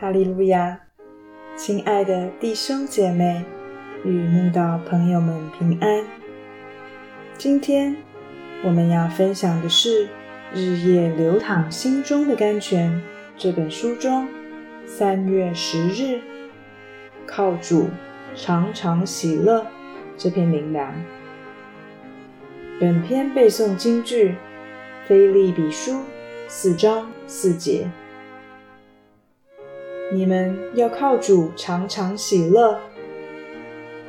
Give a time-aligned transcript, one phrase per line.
[0.00, 0.80] 哈利路亚！
[1.58, 3.44] 亲爱的弟兄姐妹
[4.02, 6.02] 与慕道朋友们平安。
[7.36, 7.94] 今天
[8.64, 10.06] 我们要分享的是
[10.54, 12.90] 《日夜流淌心中的甘泉》
[13.36, 14.26] 这本书中
[14.86, 16.22] 三月十日
[17.28, 17.90] “靠主
[18.34, 19.66] 常常喜乐”
[20.16, 20.94] 这篇灵粮。
[22.80, 24.30] 本篇背诵京剧
[25.06, 25.92] 《菲利比书》
[26.48, 27.86] 四章四节。
[30.12, 32.76] 你们要靠主常常喜乐。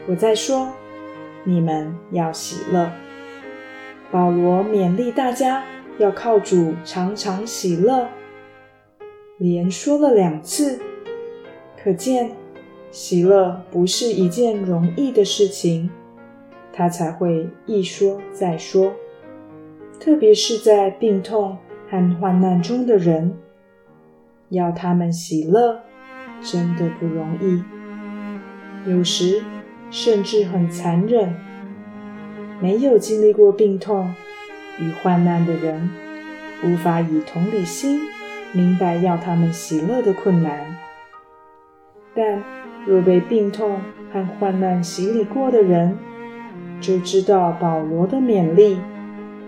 [0.08, 0.68] 我在说，
[1.44, 2.92] 你们要喜乐。
[4.10, 5.64] 保罗勉励大家
[6.00, 8.08] 要靠主常常喜乐，
[9.38, 10.80] 连说了两次，
[11.82, 12.32] 可见
[12.90, 15.88] 喜乐不是一件容易的事情，
[16.74, 18.92] 他才会一说再说。
[20.00, 21.56] 特别是在病痛
[21.88, 23.38] 和患难中的人，
[24.50, 25.80] 要他们喜乐。
[26.42, 27.64] 真的不容易，
[28.90, 29.44] 有时
[29.90, 31.36] 甚至很残忍。
[32.60, 34.14] 没有经历过病痛
[34.80, 35.90] 与患难的人，
[36.64, 38.02] 无法以同理心
[38.52, 40.78] 明白要他们喜乐的困难。
[42.14, 42.44] 但
[42.86, 43.80] 若被病痛
[44.12, 45.98] 和患难洗礼过的人，
[46.80, 48.80] 就知道保罗的勉励，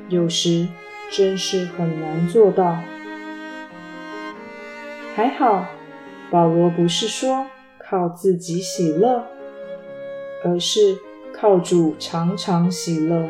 [0.10, 0.68] 有时
[1.12, 2.80] 真是很难做到。
[5.16, 5.66] 还好。
[6.34, 7.46] 保罗不是说
[7.78, 9.24] 靠自己喜乐，
[10.44, 10.98] 而是
[11.32, 13.30] 靠主常常喜乐。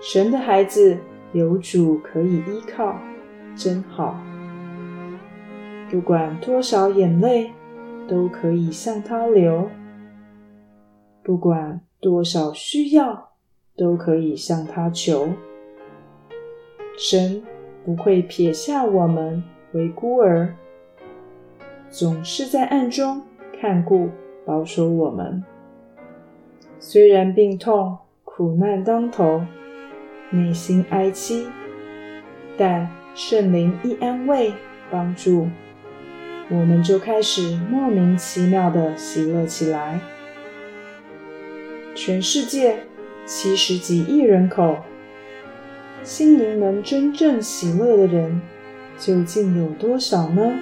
[0.00, 0.96] 神的孩子
[1.34, 2.96] 有主可以依靠，
[3.54, 4.18] 真好。
[5.90, 7.52] 不管多少眼泪，
[8.08, 9.68] 都可以向他流；
[11.22, 13.32] 不管多少需要，
[13.76, 15.28] 都可以向他求。
[16.96, 17.42] 神
[17.84, 20.56] 不会撇下我们为孤儿。
[21.90, 23.22] 总是在暗中
[23.60, 24.10] 看顾、
[24.44, 25.42] 保守我们。
[26.78, 29.44] 虽然病痛、苦难当头，
[30.30, 31.46] 内心哀戚，
[32.58, 34.52] 但圣灵一安慰、
[34.90, 35.48] 帮助，
[36.50, 40.00] 我们就开始莫名其妙的喜乐起来。
[41.94, 42.80] 全世界
[43.24, 44.76] 七十几亿人口，
[46.02, 48.40] 心灵能真正喜乐的人，
[48.98, 50.52] 究竟有多少呢？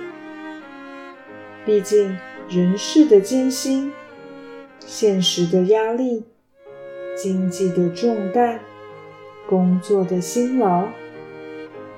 [1.64, 2.16] 毕竟，
[2.48, 3.90] 人世的艰辛、
[4.78, 6.24] 现实的压力、
[7.16, 8.60] 经济的重担、
[9.48, 10.86] 工作的辛劳、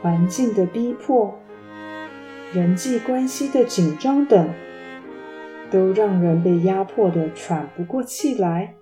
[0.01, 1.37] 环境的逼迫、
[2.53, 4.49] 人际关系的紧张等，
[5.69, 8.73] 都让人被压迫的喘不过气来。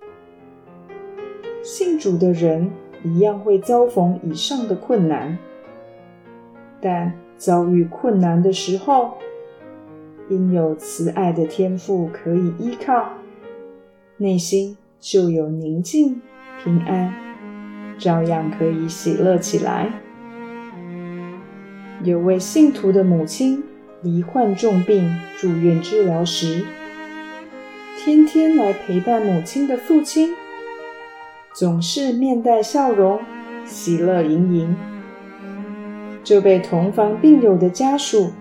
[1.63, 2.71] 信主的人
[3.03, 5.35] 一样会遭逢以上的困难，
[6.79, 9.17] 但遭遇困难的时候，
[10.27, 13.13] 因有慈爱的天赋可以依靠，
[14.17, 16.21] 内心就有宁静
[16.63, 17.13] 平安，
[17.99, 19.91] 照样可以喜乐起来。
[22.03, 23.63] 有位信徒的母亲
[24.01, 26.65] 罹患重病住院治疗时，
[27.97, 30.33] 天天来陪伴母亲的父亲，
[31.53, 33.19] 总是面带笑容，
[33.63, 34.75] 喜乐盈盈，
[36.23, 38.31] 就被同房病友的家属。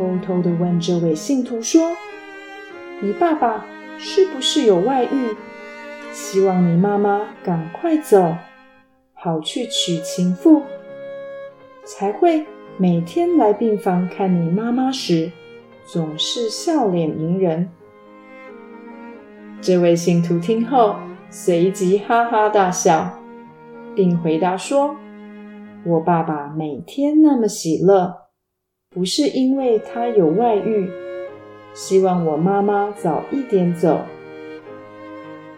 [0.00, 1.94] 偷偷的问这位信徒说
[3.02, 3.66] ：“你爸爸
[3.98, 5.36] 是不是有外遇？
[6.10, 8.34] 希望你妈妈赶快走，
[9.12, 10.62] 好去娶情妇，
[11.84, 12.46] 才会
[12.78, 15.30] 每天来病房看你妈妈时，
[15.84, 17.68] 总是笑脸迎人。”
[19.60, 20.96] 这位信徒听后
[21.28, 23.20] 随即哈哈大笑，
[23.94, 24.96] 并回答说
[25.84, 28.14] ：“我爸爸每天那么喜乐。”
[28.92, 30.90] 不是因为他有外遇，
[31.72, 34.00] 希望我妈妈早一点走，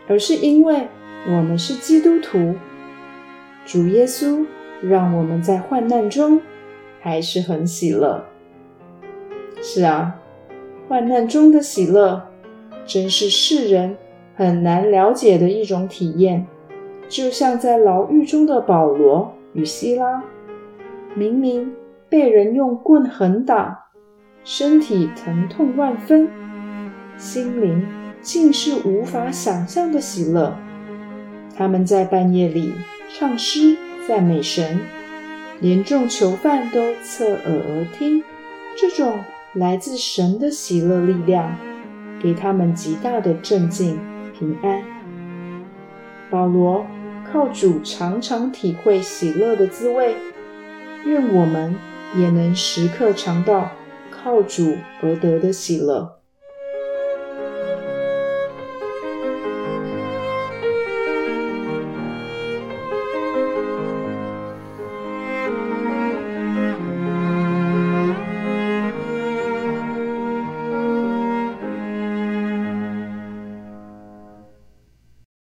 [0.06, 0.86] 而是因为
[1.28, 2.54] 我们是基督徒，
[3.64, 4.44] 主耶稣
[4.82, 6.42] 让我们在患难中
[7.00, 8.22] 还是很喜乐。
[9.62, 10.20] 是啊，
[10.86, 12.28] 患难中的喜乐，
[12.84, 13.96] 真是世人
[14.34, 16.46] 很难了解的一种体验。
[17.08, 20.22] 就像在牢狱中的保罗与希拉，
[21.14, 21.74] 明明。
[22.12, 23.86] 被人用棍横打，
[24.44, 26.28] 身体疼痛万分，
[27.16, 27.86] 心灵
[28.20, 30.54] 竟是无法想象的喜乐。
[31.56, 32.74] 他们在半夜里
[33.08, 34.80] 唱诗赞美神，
[35.58, 38.22] 连众囚犯都侧耳而听。
[38.76, 39.20] 这种
[39.54, 41.56] 来自神的喜乐力量，
[42.22, 43.98] 给他们极大的镇静
[44.38, 44.82] 平安。
[46.30, 46.84] 保罗
[47.32, 50.14] 靠主常常体会喜乐的滋味，
[51.06, 51.74] 愿我们。
[52.14, 53.70] 也能时刻尝到
[54.10, 56.21] 靠主而得的喜乐。